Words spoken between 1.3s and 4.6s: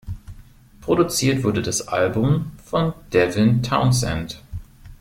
wurde das Album von Devin Townsend.